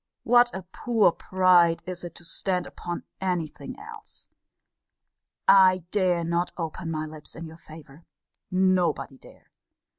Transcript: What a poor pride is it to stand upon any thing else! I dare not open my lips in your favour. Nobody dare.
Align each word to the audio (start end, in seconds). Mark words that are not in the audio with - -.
What 0.23 0.49
a 0.51 0.63
poor 0.63 1.11
pride 1.11 1.83
is 1.85 2.03
it 2.03 2.15
to 2.15 2.25
stand 2.25 2.65
upon 2.65 3.03
any 3.21 3.45
thing 3.47 3.77
else! 3.79 4.29
I 5.47 5.83
dare 5.91 6.23
not 6.23 6.51
open 6.57 6.89
my 6.89 7.05
lips 7.05 7.35
in 7.35 7.45
your 7.45 7.57
favour. 7.57 8.07
Nobody 8.49 9.19
dare. 9.19 9.51